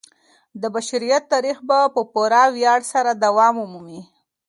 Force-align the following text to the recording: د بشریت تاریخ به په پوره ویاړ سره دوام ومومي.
د 0.61 0.63
بشریت 0.75 1.23
تاریخ 1.33 1.57
به 1.67 1.79
په 1.95 2.01
پوره 2.13 2.43
ویاړ 2.55 2.79
سره 2.93 3.11
دوام 3.23 3.55
ومومي. 3.59 4.01